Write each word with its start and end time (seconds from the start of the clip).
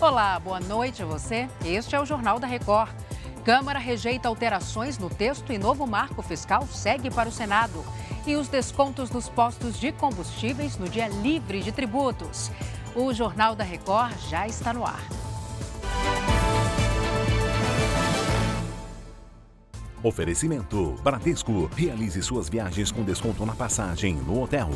Olá, 0.00 0.38
boa 0.38 0.60
noite 0.60 1.02
a 1.02 1.06
você. 1.06 1.48
Este 1.64 1.96
é 1.96 2.00
o 2.00 2.06
Jornal 2.06 2.38
da 2.38 2.46
Record. 2.46 2.92
Câmara 3.44 3.80
rejeita 3.80 4.28
alterações 4.28 4.96
no 4.96 5.10
texto 5.10 5.52
e 5.52 5.58
novo 5.58 5.88
marco 5.88 6.22
fiscal 6.22 6.64
segue 6.68 7.10
para 7.10 7.28
o 7.28 7.32
Senado. 7.32 7.84
E 8.24 8.36
os 8.36 8.46
descontos 8.46 9.10
nos 9.10 9.28
postos 9.28 9.76
de 9.76 9.90
combustíveis 9.90 10.78
no 10.78 10.88
dia 10.88 11.08
livre 11.08 11.62
de 11.62 11.72
tributos. 11.72 12.48
O 12.94 13.12
Jornal 13.12 13.56
da 13.56 13.64
Record 13.64 14.16
já 14.28 14.46
está 14.46 14.72
no 14.72 14.86
ar. 14.86 15.02
Oferecimento: 20.00 20.94
Bradesco. 21.02 21.68
Realize 21.74 22.22
suas 22.22 22.48
viagens 22.48 22.92
com 22.92 23.02
desconto 23.02 23.44
na 23.44 23.56
passagem 23.56 24.14
no 24.14 24.44
hotel. 24.44 24.70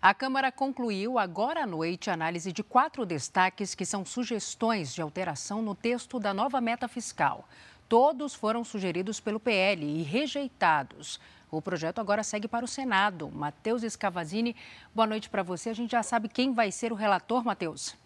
A 0.00 0.14
Câmara 0.14 0.52
concluiu 0.52 1.18
agora 1.18 1.64
à 1.64 1.66
noite 1.66 2.08
a 2.08 2.12
análise 2.12 2.52
de 2.52 2.62
quatro 2.62 3.04
destaques 3.04 3.74
que 3.74 3.84
são 3.84 4.04
sugestões 4.04 4.94
de 4.94 5.02
alteração 5.02 5.60
no 5.60 5.74
texto 5.74 6.20
da 6.20 6.32
nova 6.32 6.60
meta 6.60 6.86
fiscal. 6.86 7.48
Todos 7.88 8.32
foram 8.32 8.62
sugeridos 8.62 9.18
pelo 9.18 9.40
PL 9.40 9.84
e 9.84 10.04
rejeitados. 10.04 11.18
O 11.50 11.60
projeto 11.60 11.98
agora 11.98 12.22
segue 12.22 12.46
para 12.46 12.64
o 12.64 12.68
Senado. 12.68 13.28
Matheus 13.28 13.82
Escavazini, 13.82 14.54
boa 14.94 15.06
noite 15.06 15.28
para 15.28 15.42
você. 15.42 15.70
A 15.70 15.74
gente 15.74 15.90
já 15.90 16.02
sabe 16.04 16.28
quem 16.28 16.52
vai 16.52 16.70
ser 16.70 16.92
o 16.92 16.94
relator, 16.94 17.44
Matheus. 17.44 17.96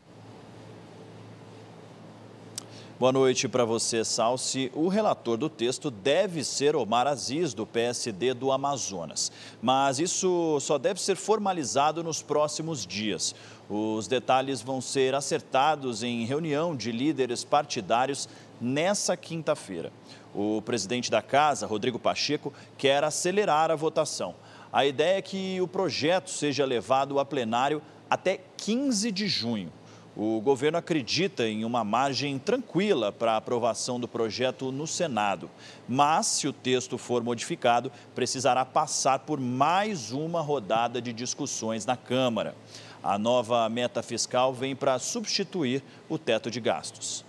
Boa 3.03 3.11
noite 3.11 3.49
para 3.49 3.65
você, 3.65 4.05
Salsi. 4.05 4.71
O 4.73 4.87
relator 4.87 5.37
do 5.37 5.49
texto 5.49 5.91
deve 5.91 6.45
ser 6.45 6.77
Omar 6.77 7.09
Aziz, 7.09 7.53
do 7.53 7.67
PSD 7.67 8.33
do 8.33 8.53
Amazonas. 8.53 9.33
Mas 9.61 9.99
isso 9.99 10.61
só 10.61 10.79
deve 10.79 11.03
ser 11.03 11.17
formalizado 11.17 12.05
nos 12.05 12.23
próximos 12.23 12.87
dias. 12.87 13.35
Os 13.69 14.07
detalhes 14.07 14.63
vão 14.63 14.81
ser 14.81 15.17
acertados 15.17 16.05
em 16.05 16.25
reunião 16.25 16.77
de 16.77 16.93
líderes 16.93 17.43
partidários 17.43 18.29
nessa 18.61 19.17
quinta-feira. 19.17 19.93
O 20.33 20.63
presidente 20.63 21.11
da 21.11 21.21
casa, 21.21 21.67
Rodrigo 21.67 21.99
Pacheco, 21.99 22.53
quer 22.79 23.03
acelerar 23.03 23.73
a 23.73 23.75
votação. 23.75 24.33
A 24.73 24.87
ideia 24.87 25.19
é 25.19 25.23
que 25.23 25.61
o 25.61 25.67
projeto 25.67 26.31
seja 26.31 26.65
levado 26.65 27.19
a 27.19 27.25
plenário 27.25 27.83
até 28.09 28.39
15 28.59 29.11
de 29.11 29.27
junho. 29.27 29.73
O 30.15 30.41
governo 30.43 30.77
acredita 30.77 31.49
em 31.49 31.65
uma 31.65 31.83
margem 31.83 32.39
tranquila 32.39 33.11
para 33.11 33.33
a 33.33 33.37
aprovação 33.39 33.99
do 33.99 34.07
projeto 34.07 34.71
no 34.71 34.87
Senado, 34.87 35.51
mas, 35.89 36.27
se 36.27 36.47
o 36.47 36.53
texto 36.53 36.99
for 36.99 37.25
modificado, 37.25 37.91
precisará 38.15 38.63
passar 38.63 39.21
por 39.21 39.41
mais 39.41 40.13
uma 40.13 40.43
rodada 40.43 41.01
de 41.01 41.15
discussões 41.15 41.87
na 41.87 41.97
Câmara. 41.97 42.55
A 43.03 43.19
nova 43.19 43.67
meta 43.71 44.03
fiscal 44.03 44.53
vem 44.53 44.77
para 44.77 44.99
substituir 44.99 45.83
o 46.11 46.19
teto 46.19 46.51
de 46.51 46.61
gastos. 46.61 47.25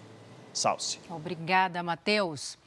Salce. 0.53 0.99
Obrigada, 1.09 1.81
Matheus. 1.81 2.57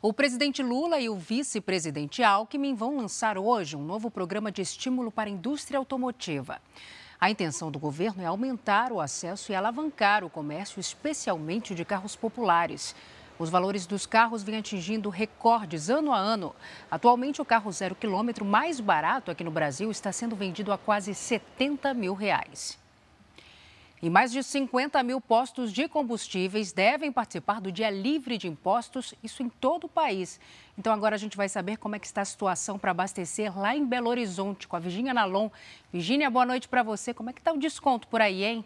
O 0.00 0.12
presidente 0.12 0.62
Lula 0.62 0.98
e 1.00 1.08
o 1.08 1.16
vice-presidente 1.16 2.22
Alckmin 2.22 2.74
vão 2.74 2.96
lançar 2.96 3.36
hoje 3.36 3.76
um 3.76 3.84
novo 3.84 4.10
programa 4.10 4.50
de 4.50 4.62
estímulo 4.62 5.10
para 5.10 5.28
a 5.28 5.32
indústria 5.32 5.78
automotiva. 5.78 6.60
A 7.18 7.30
intenção 7.30 7.70
do 7.70 7.78
governo 7.78 8.22
é 8.22 8.26
aumentar 8.26 8.92
o 8.92 9.00
acesso 9.00 9.50
e 9.50 9.54
alavancar 9.54 10.22
o 10.22 10.28
comércio, 10.28 10.78
especialmente 10.78 11.74
de 11.74 11.84
carros 11.84 12.14
populares. 12.14 12.94
Os 13.38 13.48
valores 13.48 13.86
dos 13.86 14.04
carros 14.04 14.42
vêm 14.42 14.58
atingindo 14.58 15.08
recordes 15.08 15.88
ano 15.88 16.12
a 16.12 16.18
ano. 16.18 16.54
Atualmente, 16.90 17.40
o 17.40 17.44
carro 17.44 17.72
zero 17.72 17.94
quilômetro 17.94 18.44
mais 18.44 18.80
barato 18.80 19.30
aqui 19.30 19.42
no 19.42 19.50
Brasil 19.50 19.90
está 19.90 20.12
sendo 20.12 20.36
vendido 20.36 20.72
a 20.72 20.78
quase 20.78 21.14
70 21.14 21.94
mil 21.94 22.12
reais. 22.12 22.78
E 24.06 24.08
mais 24.08 24.30
de 24.30 24.40
50 24.40 25.02
mil 25.02 25.20
postos 25.20 25.72
de 25.72 25.88
combustíveis 25.88 26.70
devem 26.70 27.10
participar 27.10 27.60
do 27.60 27.72
Dia 27.72 27.90
Livre 27.90 28.38
de 28.38 28.46
Impostos, 28.46 29.12
isso 29.20 29.42
em 29.42 29.48
todo 29.48 29.86
o 29.86 29.88
país. 29.88 30.38
Então 30.78 30.92
agora 30.92 31.16
a 31.16 31.18
gente 31.18 31.36
vai 31.36 31.48
saber 31.48 31.76
como 31.76 31.96
é 31.96 31.98
que 31.98 32.06
está 32.06 32.20
a 32.20 32.24
situação 32.24 32.78
para 32.78 32.92
abastecer 32.92 33.58
lá 33.58 33.74
em 33.74 33.84
Belo 33.84 34.08
Horizonte 34.08 34.68
com 34.68 34.76
a 34.76 34.78
Virginia 34.78 35.12
Nalon. 35.12 35.50
Virginia, 35.92 36.30
boa 36.30 36.46
noite 36.46 36.68
para 36.68 36.84
você. 36.84 37.12
Como 37.12 37.30
é 37.30 37.32
que 37.32 37.40
está 37.40 37.52
o 37.52 37.58
desconto 37.58 38.06
por 38.06 38.20
aí, 38.20 38.44
hein? 38.44 38.64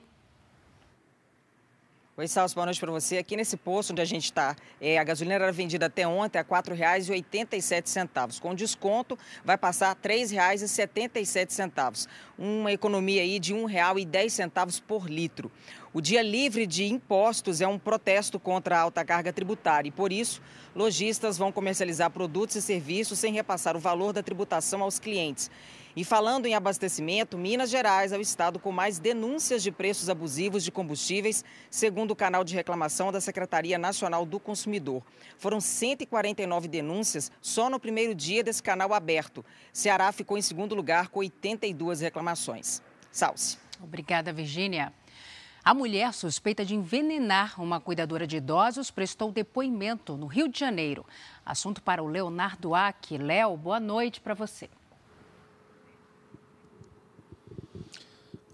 Oi, 2.20 2.28
Salso, 2.28 2.54
boa 2.54 2.66
noite 2.66 2.78
para 2.78 2.92
você. 2.92 3.16
Aqui 3.16 3.34
nesse 3.34 3.56
posto 3.56 3.92
onde 3.92 4.02
a 4.02 4.04
gente 4.04 4.24
está, 4.24 4.54
é, 4.78 4.98
a 4.98 5.04
gasolina 5.04 5.36
era 5.36 5.50
vendida 5.50 5.86
até 5.86 6.06
ontem 6.06 6.38
a 6.38 6.42
R$ 6.42 6.48
4,87. 6.48 8.38
Com 8.38 8.54
desconto, 8.54 9.18
vai 9.42 9.56
passar 9.56 9.96
R$ 9.96 10.06
3,77. 10.06 12.06
Uma 12.36 12.72
economia 12.72 13.22
aí 13.22 13.38
de 13.38 13.54
R$ 13.54 13.60
1,10 13.60 14.82
por 14.86 15.08
litro. 15.08 15.50
O 15.92 16.00
dia 16.00 16.22
livre 16.22 16.68
de 16.68 16.84
impostos 16.84 17.60
é 17.60 17.66
um 17.66 17.76
protesto 17.76 18.38
contra 18.38 18.78
a 18.78 18.80
alta 18.80 19.04
carga 19.04 19.32
tributária 19.32 19.88
e, 19.88 19.90
por 19.90 20.12
isso, 20.12 20.40
lojistas 20.72 21.36
vão 21.36 21.50
comercializar 21.50 22.08
produtos 22.10 22.54
e 22.54 22.62
serviços 22.62 23.18
sem 23.18 23.32
repassar 23.32 23.76
o 23.76 23.80
valor 23.80 24.12
da 24.12 24.22
tributação 24.22 24.82
aos 24.82 25.00
clientes. 25.00 25.50
E 25.96 26.04
falando 26.04 26.46
em 26.46 26.54
abastecimento, 26.54 27.36
Minas 27.36 27.70
Gerais 27.70 28.12
é 28.12 28.16
o 28.16 28.20
estado 28.20 28.60
com 28.60 28.70
mais 28.70 29.00
denúncias 29.00 29.64
de 29.64 29.72
preços 29.72 30.08
abusivos 30.08 30.62
de 30.62 30.70
combustíveis, 30.70 31.44
segundo 31.68 32.12
o 32.12 32.16
canal 32.16 32.44
de 32.44 32.54
reclamação 32.54 33.10
da 33.10 33.20
Secretaria 33.20 33.76
Nacional 33.76 34.24
do 34.24 34.38
Consumidor. 34.38 35.02
Foram 35.38 35.60
149 35.60 36.68
denúncias 36.68 37.32
só 37.40 37.68
no 37.68 37.80
primeiro 37.80 38.14
dia 38.14 38.44
desse 38.44 38.62
canal 38.62 38.94
aberto. 38.94 39.44
Ceará 39.72 40.12
ficou 40.12 40.38
em 40.38 40.42
segundo 40.42 40.72
lugar 40.76 41.08
com 41.08 41.18
82 41.18 42.00
reclamações. 42.00 42.80
Salce. 43.10 43.58
Obrigada, 43.82 44.32
Virgínia. 44.32 44.92
A 45.62 45.74
mulher 45.74 46.14
suspeita 46.14 46.64
de 46.64 46.74
envenenar 46.74 47.60
uma 47.60 47.78
cuidadora 47.78 48.26
de 48.26 48.38
idosos 48.38 48.90
prestou 48.90 49.30
depoimento 49.30 50.16
no 50.16 50.26
Rio 50.26 50.48
de 50.48 50.58
Janeiro. 50.58 51.04
Assunto 51.44 51.82
para 51.82 52.02
o 52.02 52.08
Leonardo 52.08 52.74
Aque. 52.74 53.18
Léo, 53.18 53.58
boa 53.58 53.78
noite 53.78 54.22
para 54.22 54.32
você. 54.32 54.70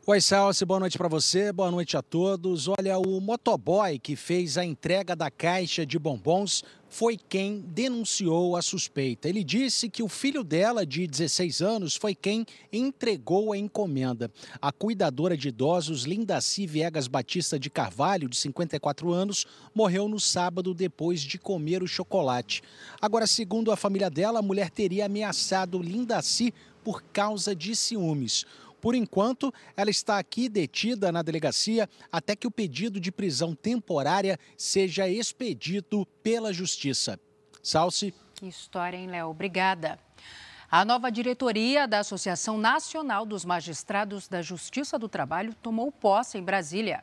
Oi, 0.08 0.20
Salsi, 0.20 0.64
boa 0.64 0.78
noite 0.78 0.96
para 0.96 1.08
você, 1.08 1.50
boa 1.50 1.68
noite 1.68 1.96
a 1.96 2.00
todos. 2.00 2.68
Olha, 2.68 2.96
o 2.96 3.20
motoboy 3.20 3.98
que 3.98 4.14
fez 4.14 4.56
a 4.56 4.64
entrega 4.64 5.16
da 5.16 5.32
caixa 5.32 5.84
de 5.84 5.98
bombons 5.98 6.62
foi 6.88 7.16
quem 7.16 7.60
denunciou 7.60 8.54
a 8.54 8.62
suspeita. 8.62 9.28
Ele 9.28 9.42
disse 9.42 9.90
que 9.90 10.04
o 10.04 10.08
filho 10.08 10.44
dela, 10.44 10.86
de 10.86 11.08
16 11.08 11.60
anos, 11.60 11.96
foi 11.96 12.14
quem 12.14 12.46
entregou 12.72 13.52
a 13.52 13.58
encomenda. 13.58 14.30
A 14.62 14.70
cuidadora 14.70 15.36
de 15.36 15.48
idosos, 15.48 16.04
Lindaci 16.04 16.68
Viegas 16.68 17.08
Batista 17.08 17.58
de 17.58 17.68
Carvalho, 17.68 18.28
de 18.28 18.36
54 18.36 19.12
anos, 19.12 19.44
morreu 19.74 20.08
no 20.08 20.20
sábado 20.20 20.72
depois 20.72 21.20
de 21.20 21.36
comer 21.36 21.82
o 21.82 21.88
chocolate. 21.88 22.62
Agora, 23.02 23.26
segundo 23.26 23.72
a 23.72 23.76
família 23.76 24.08
dela, 24.08 24.38
a 24.38 24.42
mulher 24.42 24.70
teria 24.70 25.06
ameaçado 25.06 25.82
Lindaci 25.82 26.54
por 26.84 27.02
causa 27.02 27.52
de 27.52 27.74
ciúmes. 27.74 28.46
Por 28.86 28.94
enquanto, 28.94 29.52
ela 29.76 29.90
está 29.90 30.16
aqui 30.16 30.48
detida 30.48 31.10
na 31.10 31.20
delegacia 31.20 31.90
até 32.12 32.36
que 32.36 32.46
o 32.46 32.52
pedido 32.52 33.00
de 33.00 33.10
prisão 33.10 33.52
temporária 33.52 34.38
seja 34.56 35.08
expedido 35.08 36.06
pela 36.22 36.52
Justiça. 36.52 37.18
Salce. 37.60 38.14
Que 38.36 38.46
história, 38.46 38.96
hein, 38.96 39.08
Léo? 39.08 39.26
Obrigada. 39.30 39.98
A 40.70 40.84
nova 40.84 41.10
diretoria 41.10 41.88
da 41.88 41.98
Associação 41.98 42.56
Nacional 42.56 43.26
dos 43.26 43.44
Magistrados 43.44 44.28
da 44.28 44.40
Justiça 44.40 44.96
do 44.96 45.08
Trabalho 45.08 45.52
tomou 45.60 45.90
posse 45.90 46.38
em 46.38 46.42
Brasília. 46.44 47.02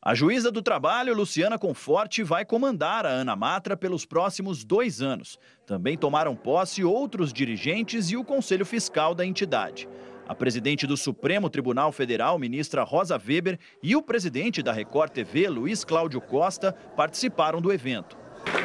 A 0.00 0.14
juíza 0.14 0.52
do 0.52 0.62
trabalho, 0.62 1.16
Luciana 1.16 1.58
Conforte, 1.58 2.22
vai 2.22 2.44
comandar 2.44 3.04
a 3.04 3.08
Ana 3.08 3.34
Matra 3.34 3.76
pelos 3.76 4.06
próximos 4.06 4.62
dois 4.62 5.02
anos. 5.02 5.36
Também 5.66 5.98
tomaram 5.98 6.36
posse 6.36 6.84
outros 6.84 7.32
dirigentes 7.32 8.12
e 8.12 8.16
o 8.16 8.22
Conselho 8.22 8.64
Fiscal 8.64 9.16
da 9.16 9.26
entidade. 9.26 9.88
A 10.28 10.34
presidente 10.34 10.86
do 10.86 10.96
Supremo 10.96 11.48
Tribunal 11.48 11.92
Federal, 11.92 12.38
ministra 12.38 12.82
Rosa 12.82 13.16
Weber, 13.16 13.58
e 13.82 13.94
o 13.94 14.02
presidente 14.02 14.60
da 14.62 14.72
Record 14.72 15.12
TV, 15.12 15.48
Luiz 15.48 15.84
Cláudio 15.84 16.20
Costa, 16.20 16.72
participaram 16.96 17.60
do 17.60 17.72
evento. 17.72 18.16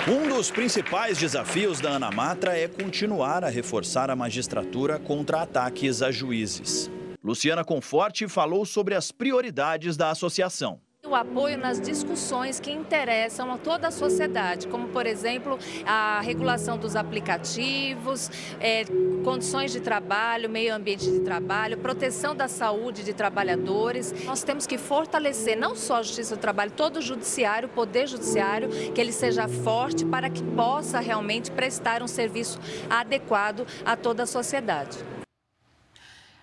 Um 0.07 0.27
dos 0.27 0.49
principais 0.49 1.19
desafios 1.19 1.79
da 1.79 1.91
Ana 1.91 2.09
Matra 2.09 2.57
é 2.57 2.67
continuar 2.67 3.43
a 3.43 3.49
reforçar 3.49 4.09
a 4.09 4.15
magistratura 4.15 4.97
contra 4.97 5.43
ataques 5.43 6.01
a 6.01 6.11
juízes. 6.11 6.89
Luciana 7.23 7.63
Conforte 7.63 8.27
falou 8.27 8.65
sobre 8.65 8.95
as 8.95 9.11
prioridades 9.11 9.95
da 9.95 10.09
associação 10.09 10.79
o 11.11 11.15
apoio 11.15 11.57
nas 11.57 11.79
discussões 11.79 12.59
que 12.59 12.71
interessam 12.71 13.51
a 13.51 13.57
toda 13.57 13.89
a 13.89 13.91
sociedade, 13.91 14.67
como, 14.67 14.87
por 14.87 15.05
exemplo, 15.05 15.59
a 15.85 16.21
regulação 16.21 16.77
dos 16.77 16.95
aplicativos, 16.95 18.31
é, 18.61 18.85
condições 19.23 19.73
de 19.73 19.81
trabalho, 19.81 20.49
meio 20.49 20.73
ambiente 20.73 21.11
de 21.11 21.19
trabalho, 21.19 21.77
proteção 21.77 22.33
da 22.33 22.47
saúde 22.47 23.03
de 23.03 23.13
trabalhadores. 23.13 24.13
Nós 24.23 24.41
temos 24.43 24.65
que 24.65 24.77
fortalecer 24.77 25.57
não 25.57 25.75
só 25.75 25.97
a 25.97 26.01
Justiça 26.03 26.37
do 26.37 26.39
Trabalho, 26.39 26.71
todo 26.71 26.97
o 26.97 27.01
judiciário, 27.01 27.67
o 27.67 27.71
poder 27.71 28.07
judiciário, 28.07 28.69
que 28.93 29.01
ele 29.01 29.11
seja 29.11 29.49
forte 29.49 30.05
para 30.05 30.29
que 30.29 30.41
possa 30.41 30.99
realmente 31.01 31.51
prestar 31.51 32.01
um 32.01 32.07
serviço 32.07 32.57
adequado 32.89 33.67
a 33.85 33.97
toda 33.97 34.23
a 34.23 34.25
sociedade. 34.25 34.97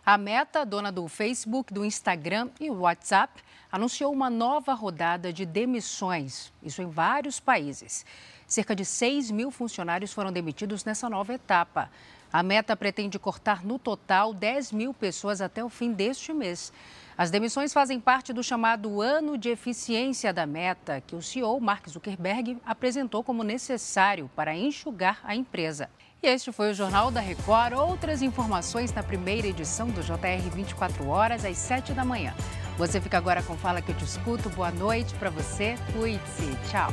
A 0.04 0.16
Meta, 0.16 0.64
dona 0.64 0.90
do 0.90 1.06
Facebook, 1.06 1.72
do 1.72 1.84
Instagram 1.84 2.48
e 2.58 2.70
o 2.70 2.80
WhatsApp, 2.80 3.42
anunciou 3.70 4.12
uma 4.12 4.30
nova 4.30 4.74
rodada 4.74 5.32
de 5.32 5.44
demissões, 5.44 6.52
isso 6.62 6.82
em 6.82 6.88
vários 6.88 7.38
países. 7.38 8.04
Cerca 8.46 8.74
de 8.74 8.84
6 8.84 9.30
mil 9.30 9.50
funcionários 9.50 10.12
foram 10.12 10.32
demitidos 10.32 10.84
nessa 10.84 11.08
nova 11.08 11.34
etapa. 11.34 11.90
A 12.32 12.42
meta 12.42 12.76
pretende 12.76 13.18
cortar 13.18 13.64
no 13.64 13.78
total 13.78 14.34
10 14.34 14.72
mil 14.72 14.92
pessoas 14.92 15.40
até 15.40 15.64
o 15.64 15.68
fim 15.68 15.92
deste 15.92 16.32
mês. 16.32 16.72
As 17.16 17.30
demissões 17.30 17.72
fazem 17.72 17.98
parte 17.98 18.32
do 18.32 18.42
chamado 18.42 19.00
Ano 19.00 19.36
de 19.36 19.48
Eficiência 19.48 20.32
da 20.32 20.46
Meta, 20.46 21.02
que 21.06 21.16
o 21.16 21.22
CEO 21.22 21.58
Mark 21.60 21.88
Zuckerberg 21.88 22.58
apresentou 22.64 23.24
como 23.24 23.42
necessário 23.42 24.30
para 24.36 24.54
enxugar 24.54 25.20
a 25.24 25.34
empresa. 25.34 25.90
E 26.22 26.26
este 26.26 26.52
foi 26.52 26.70
o 26.70 26.74
Jornal 26.74 27.10
da 27.10 27.20
Record. 27.20 27.74
Outras 27.74 28.22
informações 28.22 28.92
na 28.92 29.02
primeira 29.02 29.46
edição 29.46 29.88
do 29.88 30.02
JR 30.02 30.50
24 30.54 31.08
horas, 31.08 31.44
às 31.44 31.56
7 31.56 31.92
da 31.92 32.04
manhã. 32.04 32.34
Você 32.78 33.00
fica 33.00 33.18
agora 33.18 33.42
com 33.42 33.56
Fala 33.56 33.82
que 33.82 33.90
eu 33.90 33.96
te 33.96 34.04
escuto. 34.04 34.48
Boa 34.50 34.70
noite 34.70 35.12
para 35.14 35.30
você. 35.30 35.74
Cuide-se. 35.92 36.56
Tchau. 36.70 36.92